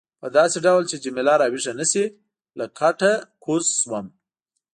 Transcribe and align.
په 0.21 0.27
داسې 0.37 0.57
ډول 0.65 0.83
چې 0.91 1.01
جميله 1.03 1.33
راویښه 1.41 1.73
نه 1.79 1.85
شي 1.91 2.05
له 2.57 2.65
کټ 2.79 2.97
نه 3.05 3.11
کوز 3.43 3.65
شوم. 3.81 4.05